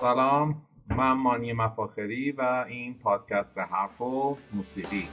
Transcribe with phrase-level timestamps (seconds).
[0.00, 5.08] سلام من مانی مفاخری و این پادکست حرف و موسیقی.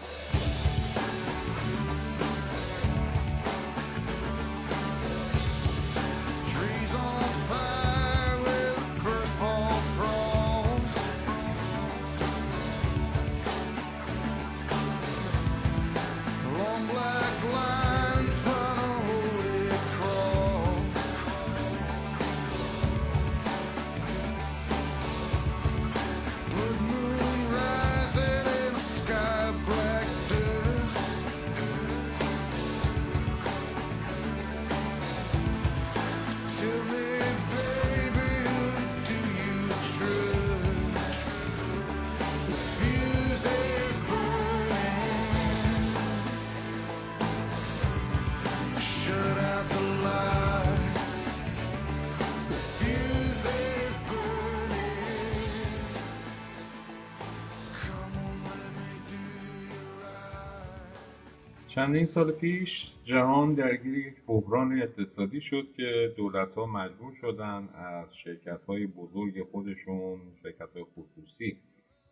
[61.76, 68.16] چندین سال پیش جهان درگیر یک بحران اقتصادی شد که دولت ها مجبور شدن از
[68.16, 71.58] شرکت های بزرگ خودشون شرکت های خصوصی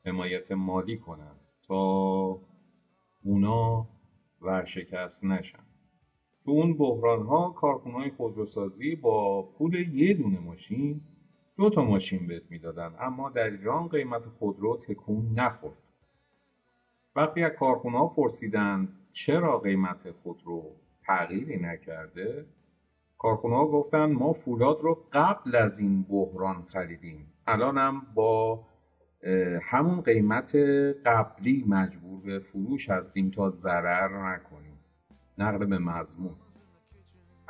[0.06, 1.36] حمایت مالی کنن
[1.68, 1.76] تا
[3.24, 3.88] اونا
[4.42, 5.64] ورشکست نشن.
[6.46, 11.02] تو اون بحران ها کارخونه های خودروسازی با پول یه دونه ماشین
[11.58, 15.78] دو تا ماشین بهت می‌دادن اما در ایران قیمت خودرو تکون نخورد.
[17.16, 20.64] وقتی از کارخونه ها پرسیدن چرا قیمت خودرو
[21.08, 22.46] تغییری نکرده؟
[23.18, 27.34] کارخونه ها گفتن ما فولاد رو قبل از این بحران خریدیم.
[27.48, 28.64] الان هم با
[29.62, 30.56] همون قیمت
[31.06, 34.80] قبلی مجبور به فروش هستیم تا ضرر نکنیم.
[35.38, 36.36] نقل به مضمون.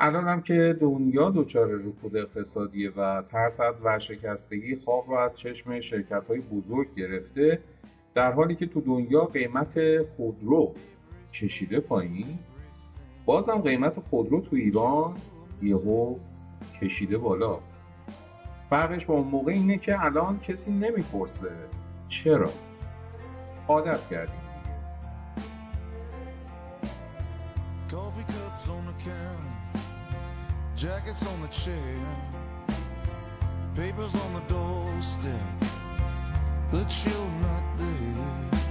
[0.01, 5.79] الان هم که دنیا دچار رکود اقتصادیه و ترس از ورشکستگی خواب رو از چشم
[5.79, 7.59] شرکت های بزرگ گرفته
[8.15, 10.73] در حالی که تو دنیا قیمت خودرو
[11.33, 12.39] کشیده پایین.
[13.25, 15.15] بازم قیمت خودرو تو ایران
[15.61, 16.15] یهو
[16.81, 17.59] کشیده بالا.
[18.69, 21.51] فرقش با اون موقع اینه که الان کسی نمی‌پرسه
[22.07, 22.49] چرا.
[23.67, 24.35] عادت کردیم.
[30.85, 31.99] Jackets on the chair,
[33.75, 35.57] papers on the doorstep,
[36.71, 38.68] the chill not there.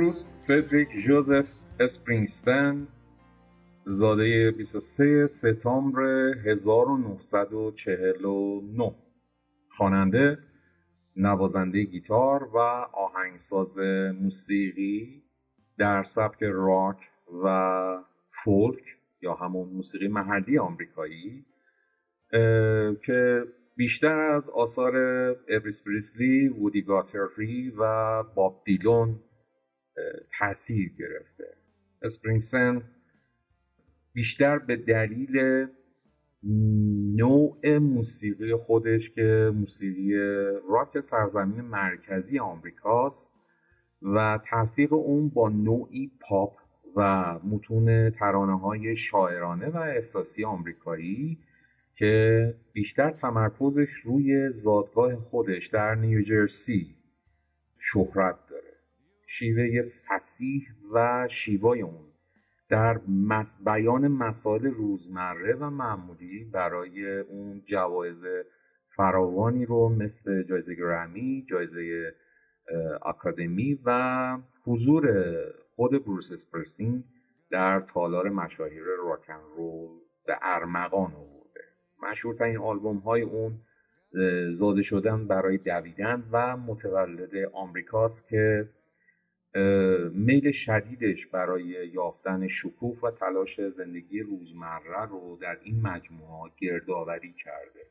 [0.00, 2.88] بروس فردریک جوزف اسپرینگستن
[3.84, 6.02] زاده 23 سپتامبر
[6.44, 8.94] 1949
[9.68, 10.38] خواننده
[11.16, 12.58] نوازنده گیتار و
[12.92, 13.78] آهنگساز
[14.20, 15.22] موسیقی
[15.78, 16.96] در سبک راک
[17.44, 17.98] و
[18.44, 21.44] فولک یا همون موسیقی محلی آمریکایی
[23.02, 23.44] که
[23.76, 24.96] بیشتر از آثار
[25.48, 29.20] ابریس بریسلی، وودی گاتری و باب دیلون
[30.38, 31.44] تاثیر گرفته.
[32.02, 32.82] اسپرینگسن
[34.12, 35.66] بیشتر به دلیل
[37.16, 40.14] نوع موسیقی خودش که موسیقی
[40.70, 43.30] راک سرزمین مرکزی آمریکاست
[44.02, 46.56] و تلفیق اون با نوعی پاپ
[46.96, 51.38] و متون ترانه های شاعرانه و احساسی آمریکایی
[51.94, 56.94] که بیشتر تمرکزش روی زادگاه خودش در نیوجرسی
[57.78, 58.49] شهرت
[59.32, 60.62] شیوه فسیح
[60.92, 62.06] و شیوای اون
[62.68, 63.00] در
[63.64, 68.24] بیان مسائل روزمره و معمولی برای اون جوایز
[68.96, 72.14] فراوانی رو مثل جایزه گرمی، جایزه
[73.02, 75.34] آکادمی و حضور
[75.76, 77.04] خود بروس اسپرسینگ
[77.50, 79.90] در تالار مشاهیر راکن رول
[80.26, 81.60] به ارمغان آورده.
[82.02, 83.60] مشهورترین آلبوم های اون
[84.52, 88.68] زاده شدن برای دویدن و متولد آمریکاست که
[90.12, 97.86] میل شدیدش برای یافتن شکوه و تلاش زندگی روزمره رو در این مجموعه گردآوری کرده.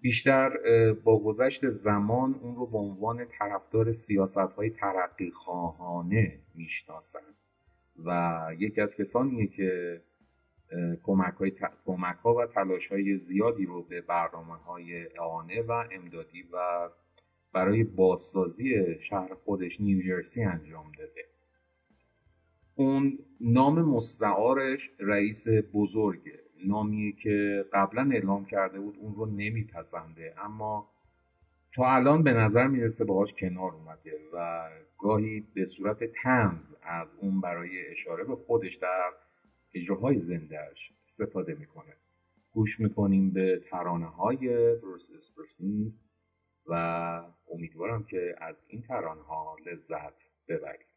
[0.00, 0.50] بیشتر
[1.04, 7.34] با گذشت زمان اون رو به عنوان طرفدار سیاست های ترقی خواهانه می‌شناسند
[8.04, 10.00] و یکی از کسانیه که
[11.02, 11.52] کمک, های
[11.86, 16.88] کمک ها و تلاش های زیادی رو به برنامه های اعانه و امدادی و
[17.52, 21.24] برای بازسازی شهر خودش نیوجرسی انجام داده.
[22.74, 26.40] اون نام مستعارش رئیس بزرگه.
[26.66, 30.34] نامیه که قبلا اعلام کرده بود اون رو نمیپسنده.
[30.38, 30.90] اما
[31.74, 34.68] تا الان به نظر می‌رسه باهاش کنار اومده و
[34.98, 39.10] گاهی به صورت تنز از اون برای اشاره به خودش در
[39.74, 41.92] اجراهای زندهش استفاده می‌کنه.
[42.52, 45.92] گوش می‌کنیم به ترانه های بروس اسپرسین
[46.68, 46.74] و
[47.50, 50.87] امیدوارم که از این ترانه ها لذت ببرید.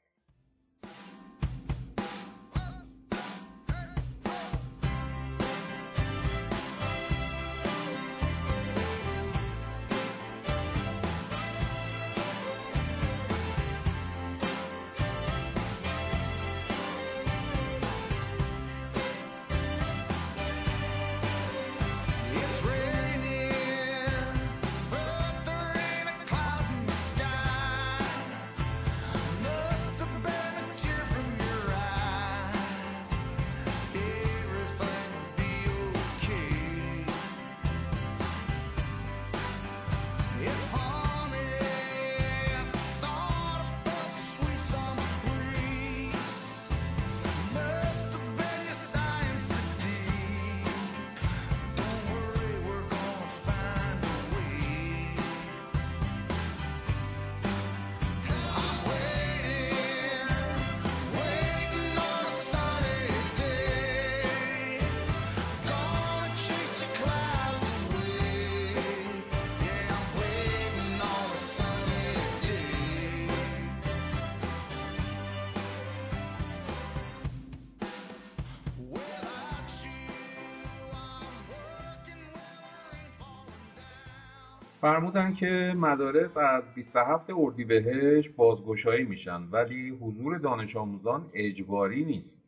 [84.81, 92.41] فرمودن که مدارس از 27 اردیبهشت بازگشایی میشن ولی حضور دانش آموزان اجباری نیست.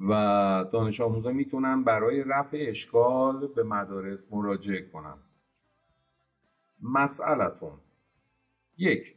[0.00, 0.12] و
[0.72, 5.16] دانش آموزان می‌تونن برای رفع اشکال به مدارس مراجعه کنن.
[6.82, 7.80] مسئلتون
[8.78, 9.16] یک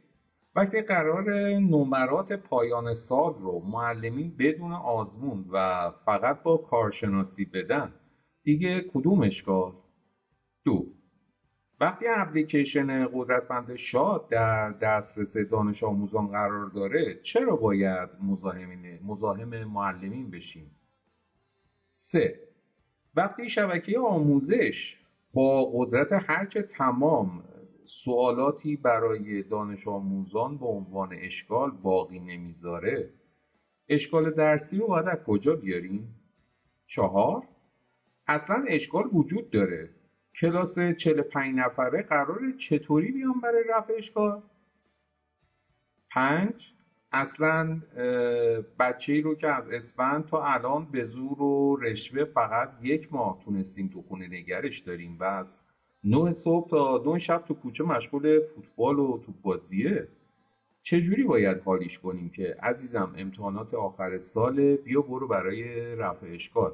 [0.56, 7.94] وقتی قرار نمرات پایان سال رو معلمین بدون آزمون و فقط با کارشناسی بدن
[8.42, 9.72] دیگه کدوم اشکال؟
[10.64, 10.86] دو
[11.80, 18.08] وقتی اپلیکیشن قدرتمند شاد در دسترس دانش آموزان قرار داره چرا باید
[19.06, 20.70] مزاحم معلمین بشیم؟
[21.88, 22.40] سه
[23.14, 24.96] وقتی شبکه آموزش
[25.32, 27.44] با قدرت هرچه تمام
[27.84, 33.10] سوالاتی برای دانش آموزان به عنوان اشکال باقی نمی‌ذاره.
[33.88, 36.14] اشکال درسی رو باید از کجا بیاریم؟
[36.86, 37.42] چهار
[38.26, 39.90] اصلا اشکال وجود داره.
[40.40, 44.42] کلاس 45 نفره قراره چطوری بیان برای رفع اشکال؟
[46.10, 46.72] پنج
[47.12, 47.82] اصلا
[48.78, 53.40] بچه ای رو که از اسفند تا الان به زور و رشوه فقط یک ماه
[53.44, 55.16] تونستیم تو خونه نگرش داریم.
[55.20, 55.60] و از
[56.04, 60.08] نه صبح تا دو شب تو کوچه مشغول فوتبال و تو بازیه.
[60.82, 66.72] چجوری باید حالیش کنیم که عزیزم امتحانات آخر سال بیا برو برای رفع اشکال؟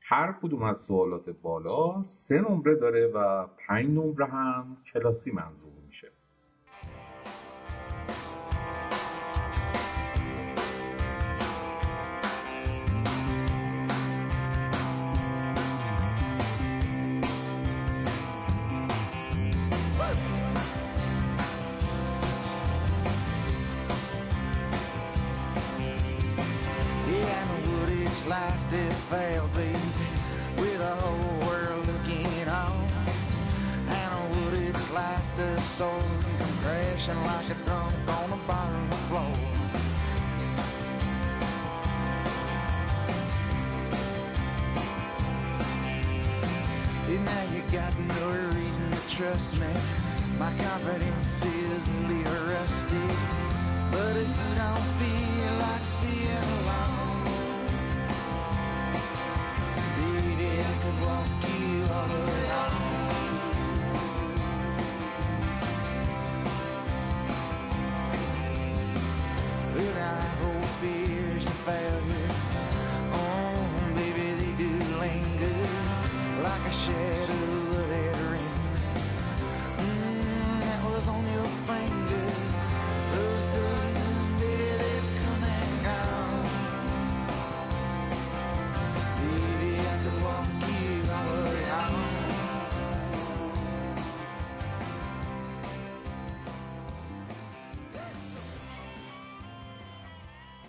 [0.00, 5.75] هر کدوم از سوالات بالا سه نمره داره و پنج نمره هم کلاسی منظور.
[47.72, 49.66] got no reason to trust me.
[50.38, 53.08] My confidence is nearly little rusty.
[53.90, 55.85] But if you don't feel like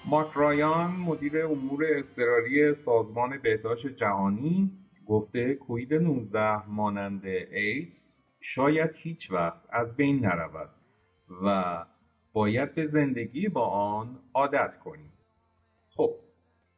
[0.09, 4.71] مارک رایان مدیر امور اضطراری سازمان بهداشت جهانی
[5.07, 10.69] گفته کوید 19 مانند ایدز شاید هیچ وقت از بین نرود
[11.43, 11.85] و
[12.33, 15.13] باید به زندگی با آن عادت کنیم.
[15.89, 16.15] خب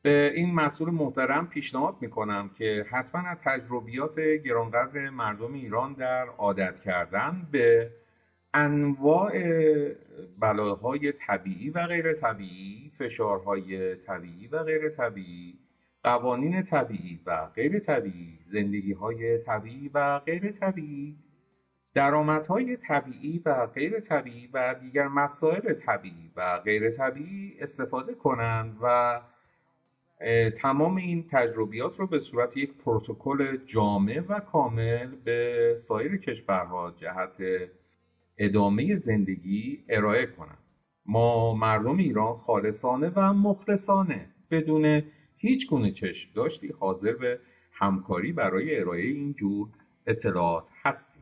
[0.02, 6.80] به این مسئول محترم پیشنهاد می‌کنم که حتما از تجربیات گرانقدر مردم ایران در عادت
[6.80, 7.92] کردن به
[8.54, 9.32] انواع
[10.40, 15.60] بلاهای طبیعی و غیر طبیعی فشارهای طبیعی و غیر طبیعی
[16.04, 21.16] قوانین طبیعی و غیر طبیعی زندگی های طبیعی و غیر طبیعی
[21.94, 29.20] درآمدهای طبیعی و غیر طبیعی و دیگر مسائل طبیعی و غیر طبیعی استفاده کنند و
[30.58, 37.38] تمام این تجربیات رو به صورت یک پروتکل جامع و کامل به سایر کشورها جهت
[38.40, 40.58] ادامه زندگی ارائه کنند
[41.06, 44.30] ما مردم ایران خالصانه و مخلصانه.
[44.52, 45.04] بدون
[45.38, 47.40] هیچ گونه چشم داشتی حاضر به
[47.72, 49.68] همکاری برای ارائه این جور
[50.08, 51.19] اطلاعات هستیم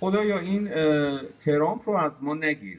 [0.00, 0.68] خدایا این
[1.44, 2.78] ترامپ رو از ما نگیر.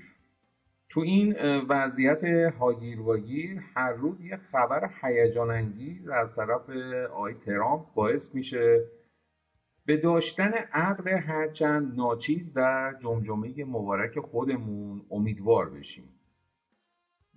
[0.89, 1.35] تو این
[1.69, 2.23] وضعیت
[2.59, 6.69] هاگیر واگیر هر روز یه خبر هیجان انگیز از طرف
[7.11, 8.85] آقای ترامپ باعث میشه
[9.85, 16.09] به داشتن عقل هرچند ناچیز در جمجمه مبارک خودمون امیدوار بشیم.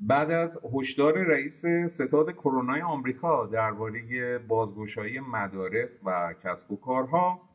[0.01, 7.50] بعد از هشدار رئیس ستاد کرونا آمریکا درباره بازگشایی مدارس و کسب و کارها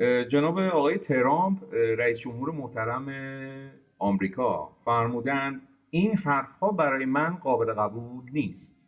[0.00, 3.08] جناب آقای ترامپ رئیس جمهور محترم
[3.98, 8.86] آمریکا فرمودند این حرفها برای من قابل قبول نیست.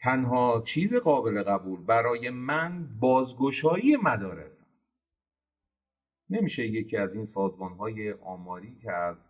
[0.00, 4.98] تنها چیز قابل قبول برای من بازگشایی مدارس است.
[6.30, 9.28] نمیشه یکی از این سازمان های آماری که از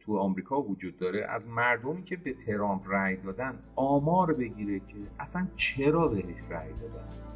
[0.00, 5.46] تو آمریکا وجود داره از مردمی که به ترامپ رأی دادن آمار بگیره که اصلا
[5.56, 7.27] چرا بهش رأی دادن؟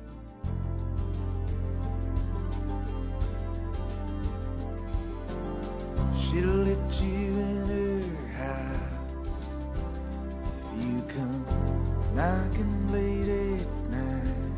[6.33, 8.01] She'll let you in her
[8.39, 9.45] house
[10.73, 11.45] if you come
[12.15, 14.55] knocking late at night.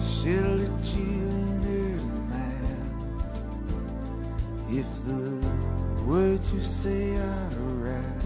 [0.00, 1.92] She'll let you in her
[2.32, 3.12] mouth
[4.70, 5.22] if the
[6.06, 7.48] words you say are
[7.84, 8.19] right.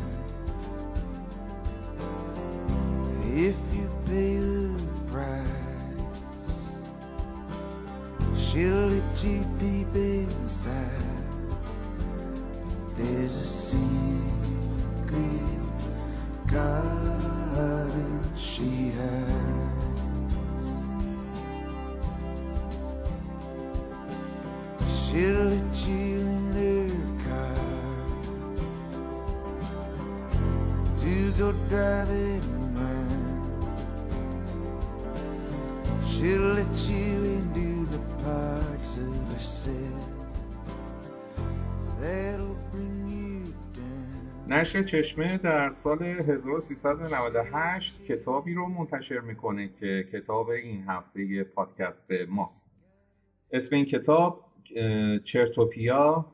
[44.64, 52.70] نشر چشمه در سال 1398 کتابی رو منتشر می‌کنه که کتاب این هفته پادکست ماست.
[53.52, 54.44] اسم این کتاب
[55.24, 56.26] چرتوپیا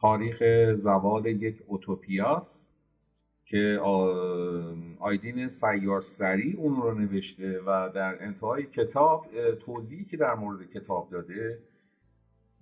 [0.00, 0.42] تاریخ
[0.74, 2.68] زوال یک اوتوپیاست
[3.44, 3.80] که
[4.98, 9.26] آیدین سیار سری اون رو نوشته و در انتهای کتاب
[9.66, 11.58] توضیحی که در مورد کتاب داده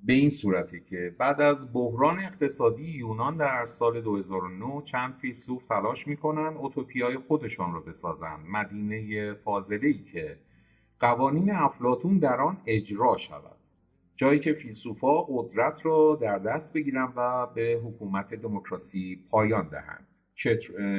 [0.07, 6.07] به این صورته که بعد از بحران اقتصادی یونان در سال 2009 چند فیلسوف تلاش
[6.07, 10.39] می‌کنن اوتوپیای خودشان رو بسازن مدینه فاضله ای که
[11.01, 13.57] قوانین افلاتون در آن اجرا شود.
[14.17, 20.07] جایی که فیلسوفا قدرت را در دست بگیرن و به حکومت دموکراسی پایان دهند.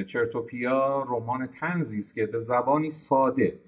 [0.07, 3.59] چرتوپیا رمان تنزی است که به زبانی ساده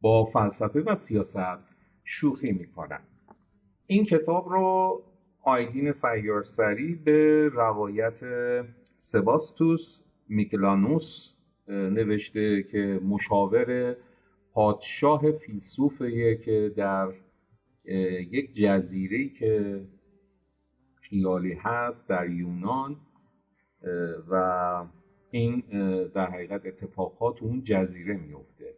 [0.00, 3.17] با فلسفه و سیاست شوخی می‌کنند.
[3.90, 5.02] این کتاب رو
[5.42, 8.20] آیدین سیارسری به روایت
[8.96, 11.32] سباستوس میکلانوس
[11.68, 13.96] نوشته که مشاور
[14.52, 17.12] پادشاه فیلسوفیه که در
[18.32, 19.80] یک جزیره که
[21.00, 22.96] خیالی هست در یونان
[24.30, 24.84] و
[25.30, 25.62] این
[26.14, 28.74] در حقیقت اتفاقات اون جزیره میفته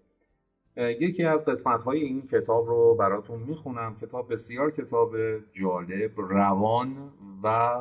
[0.77, 3.97] یکی از قسمت های این کتاب رو براتون می‌خونم.
[4.03, 5.17] کتاب بسیار کتاب
[5.53, 7.11] جالب روان
[7.43, 7.81] و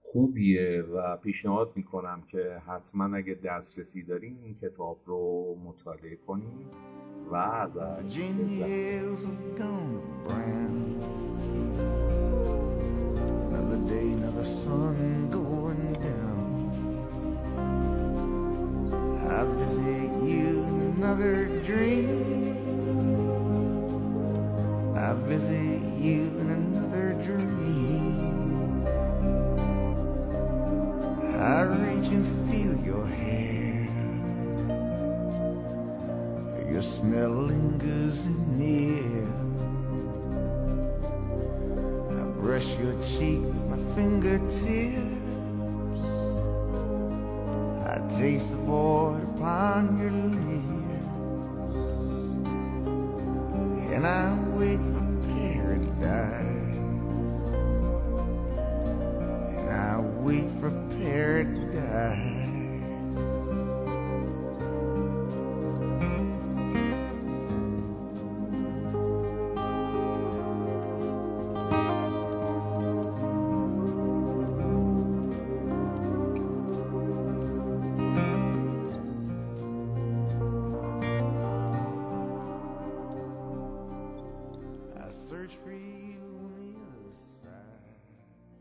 [0.00, 6.70] خوبیه و پیشنهاد می‌کنم که حتما اگه دسترسی دارین این کتاب رو مطالعه کنیم
[7.30, 8.18] و ازش
[14.26, 14.44] another
[48.36, 48.85] peace of all.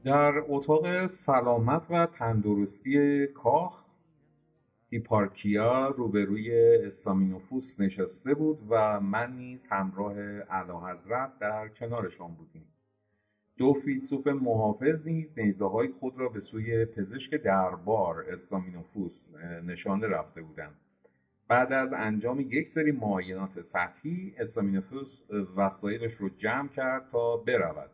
[0.05, 3.83] در اتاق سلامت و تندرستی کاخ
[4.89, 10.13] هیپارکیا روبروی استامینوفوس نشسته بود و من نیز همراه
[10.91, 12.67] حضرت در کنارشان بودیم.
[13.57, 19.29] دو فیلسوف محافظ نیز نیزه های خود را به سوی پزشک دربار استامینوفوس
[19.63, 20.75] نشانه رفته بودند.
[21.47, 25.21] بعد از انجام یک سری معاینات سطحی استامینوفوس
[25.55, 27.89] وسایلش رو جمع کرد تا برود.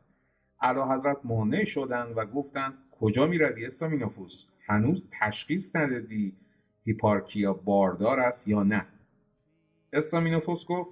[0.61, 6.33] علا حضرت مانع شدند و گفتند کجا می روی استامینوفوس؟ هنوز تشخیص ندادی
[6.85, 8.85] هیپارکیا باردار است یا نه.
[9.93, 10.89] استامینوفوس گفت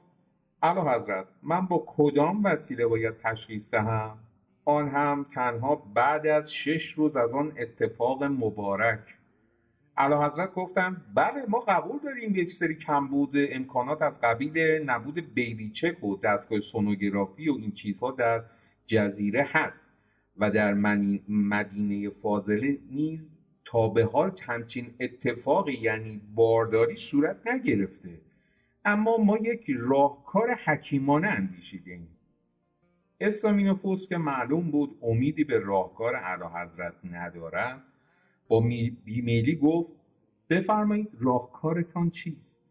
[0.63, 4.17] علا حضرت من با کدام وسیله باید تشخیص دهم؟
[4.65, 8.99] آن هم تنها بعد از شش روز از آن اتفاق مبارک.
[9.97, 14.57] علا حضرت گفتند بله ما قبول داریم یک سری کمبود امکانات از قبیل
[14.89, 18.43] نبود بیبی چک و دستگاه سونوگرافی و این چیزها در
[18.89, 19.89] جزیره هست
[20.37, 20.73] و در
[21.27, 23.29] مدینه فاضله نیز
[23.65, 28.21] تا به حال همچین اتفاقی یعنی بارداری صورت نگرفته.
[28.85, 32.07] اما ما یک راهکار حکیمانه اندیشیدیم
[33.19, 37.81] اسلامینوفوس که معلوم بود امیدی به راهکار اعلی حضرت ندارد
[38.47, 38.59] با
[39.05, 39.91] بیمیلی گفت
[40.49, 42.61] بفرمایید راهکارتان چیست؟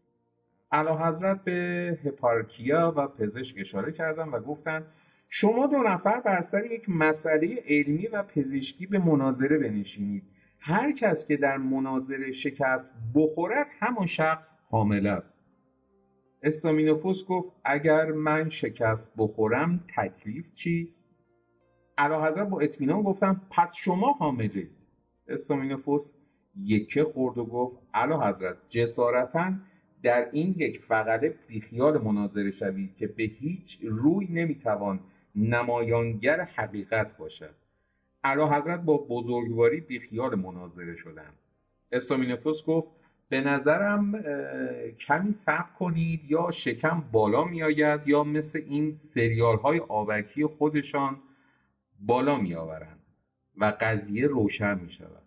[0.71, 4.85] اعلی حضرت به هپارکیا و پزشک اشاره کردند و گفتند
[5.29, 10.23] شما دو نفر بر سر یک مسئله علمی و پزشکی به مناظره بنشینید.
[10.59, 15.33] هر کس که در مناظره شکست بخورد همان شخص حامل است.
[16.43, 20.95] استامینوفوس گفت اگر من شکست بخورم تکلیف چیست؟
[21.99, 24.67] حضرت با اطمینان گفتم پس شما حامله.
[25.27, 26.11] استامینوفوس
[26.55, 29.53] یکه خورد و گفت علا حضرت جسارتا
[30.03, 34.99] در این یک فقره بیخیال مناظره شوید که به هیچ روی نمی‌توان
[35.39, 37.55] نمایانگر حقیقت باشد.
[38.23, 41.33] علا حضرت با بزرگواری بیخیال مناظره شدن
[41.91, 42.87] استامینفوس گفت
[43.29, 44.23] به نظرم
[44.99, 51.17] کمی صبر کنید یا شکم بالا میآید یا مثل این سریال های آبکی خودشان
[51.99, 52.99] بالا می آورند
[53.57, 55.23] و قضیه روشن می شود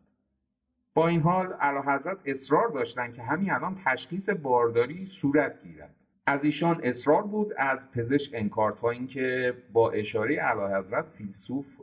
[0.94, 1.55] با این حال
[1.87, 5.94] حضرت اصرار داشتند که همین الان تشخیص بارداری صورت گیرد.
[6.27, 11.81] از ایشان اصرار بود از پزشک انکار تا اینکه با اشاره اعلیحضرت فیلسوف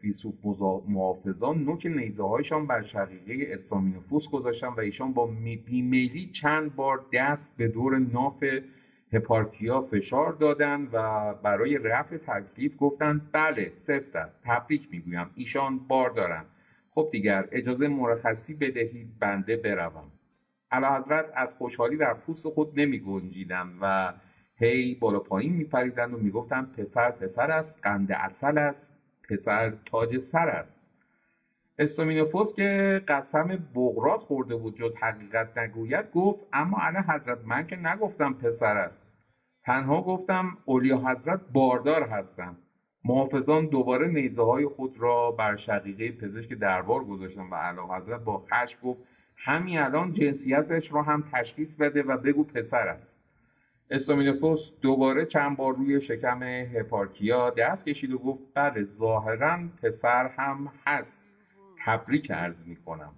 [0.00, 0.34] فیلسوف
[0.88, 5.26] محافظان نوک نیزه هایشان بر شقیقه استامینوفوس گذاشتن و ایشان با
[5.66, 8.44] بیمیلی چند بار دست به دور ناف
[9.12, 16.10] هپارکیا فشار دادند و برای رفع تکلیف گفتند بله سفت است تبریک می‌گویم ایشان بار
[16.10, 16.46] دارند
[16.94, 20.12] خب دیگر اجازه مرخصی بدهید بنده بروم.
[20.72, 24.12] حضرت از خوشحالی در پوست خود نمی گنجیدن و
[24.56, 28.86] هی بالا پایین می پریدن و می گفتن پسر پسر است قند اصل است
[29.28, 30.84] پسر تاج سر است.
[31.78, 37.76] استامینوفوس که قسم بغرات خورده بود جز حقیقت نگوید گفت اما علی حضرت من که
[37.76, 39.06] نگفتم پسر است.
[39.64, 42.56] تنها گفتم اولیا حضرت باردار هستم.
[43.04, 48.38] محافظان دوباره نیزه های خود را بر شقیقه پزشک دربار گذاشتن و اعلی حضرت با
[48.38, 49.00] خشم گفت
[49.38, 53.14] همین الان جنسیتش رو هم تشخیص بده و بگو پسر است.
[53.90, 60.72] استامینوفوس دوباره چند بار روی شکم هپارکیا دست کشید و گفت بله ظاهرا پسر هم
[60.86, 61.24] هست.
[61.84, 63.14] تبریک عرض می کنم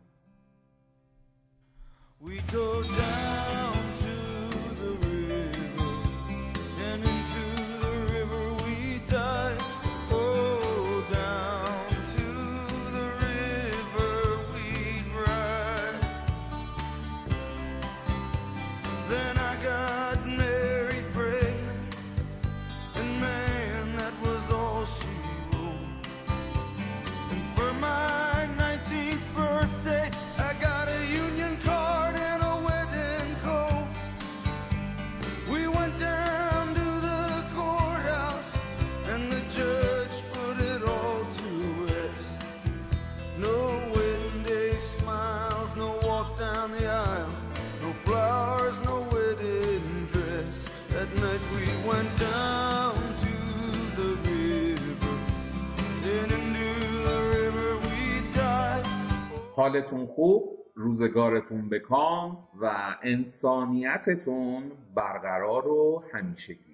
[59.61, 66.70] حالتون خوب روزگارتون بکام و انسانیتتون برقرار و همیشگی.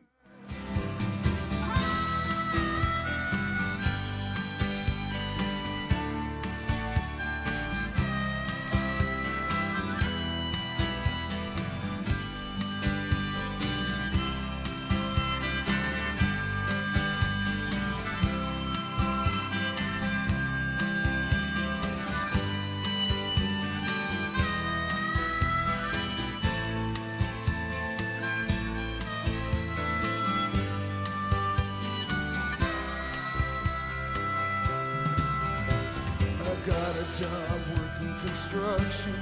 [38.49, 39.15] construction.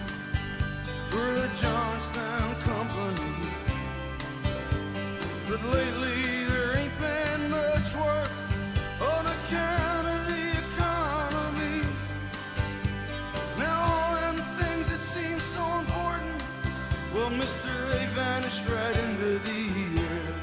[1.12, 3.50] We're the Johnstown Company.
[5.48, 8.30] But lately there ain't been much work
[9.00, 11.86] on account of the economy.
[13.58, 16.42] Now all them things that seem so important,
[17.14, 20.34] well, Mister, A vanished right into the air.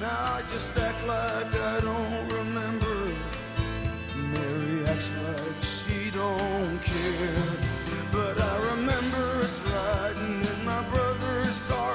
[0.00, 3.12] Now I just act like I don't remember.
[4.16, 7.59] Mary acts like she don't care.
[11.50, 11.89] This car.